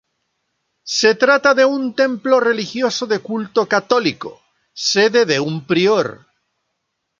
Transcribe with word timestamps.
Se 0.99 1.13
trata 1.13 1.53
de 1.53 1.63
un 1.63 1.93
templo 1.93 2.39
religioso 2.39 3.05
de 3.05 3.19
culto 3.19 3.67
católico, 3.67 4.41
sede 4.73 5.27
de 5.27 5.39
un 5.39 5.67
prior. 5.67 6.25